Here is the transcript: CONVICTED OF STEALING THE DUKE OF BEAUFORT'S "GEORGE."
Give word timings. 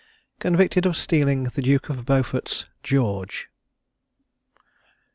CONVICTED 0.39 0.87
OF 0.87 0.97
STEALING 0.97 1.43
THE 1.43 1.61
DUKE 1.61 1.89
OF 1.89 2.07
BEAUFORT'S 2.07 2.65
"GEORGE." 2.81 3.49